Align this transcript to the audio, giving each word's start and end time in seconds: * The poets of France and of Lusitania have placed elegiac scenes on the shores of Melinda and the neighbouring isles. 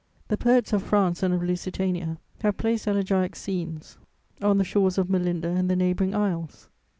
* 0.17 0.27
The 0.29 0.37
poets 0.37 0.73
of 0.73 0.81
France 0.81 1.21
and 1.21 1.31
of 1.31 1.43
Lusitania 1.43 2.17
have 2.41 2.57
placed 2.57 2.87
elegiac 2.87 3.35
scenes 3.35 3.99
on 4.41 4.57
the 4.57 4.63
shores 4.63 4.97
of 4.97 5.11
Melinda 5.11 5.49
and 5.49 5.69
the 5.69 5.75
neighbouring 5.75 6.15
isles. 6.15 6.69